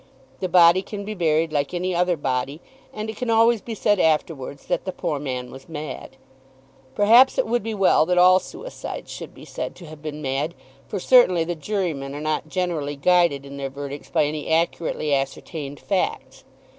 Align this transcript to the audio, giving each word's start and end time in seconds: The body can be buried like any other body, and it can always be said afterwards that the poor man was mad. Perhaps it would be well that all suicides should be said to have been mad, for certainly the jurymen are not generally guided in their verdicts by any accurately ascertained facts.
The 0.39 0.49
body 0.49 0.81
can 0.81 1.05
be 1.05 1.13
buried 1.13 1.53
like 1.53 1.75
any 1.75 1.93
other 1.93 2.17
body, 2.17 2.59
and 2.91 3.07
it 3.07 3.17
can 3.17 3.29
always 3.29 3.61
be 3.61 3.75
said 3.75 3.99
afterwards 3.99 4.65
that 4.65 4.83
the 4.83 4.91
poor 4.91 5.19
man 5.19 5.51
was 5.51 5.69
mad. 5.69 6.17
Perhaps 6.95 7.37
it 7.37 7.45
would 7.45 7.61
be 7.61 7.75
well 7.75 8.07
that 8.07 8.17
all 8.17 8.39
suicides 8.39 9.11
should 9.11 9.35
be 9.35 9.45
said 9.45 9.75
to 9.75 9.85
have 9.85 10.01
been 10.01 10.19
mad, 10.19 10.55
for 10.87 10.99
certainly 10.99 11.43
the 11.43 11.53
jurymen 11.53 12.15
are 12.15 12.19
not 12.19 12.49
generally 12.49 12.95
guided 12.95 13.45
in 13.45 13.57
their 13.57 13.69
verdicts 13.69 14.09
by 14.09 14.25
any 14.25 14.49
accurately 14.49 15.13
ascertained 15.13 15.79
facts. 15.79 16.45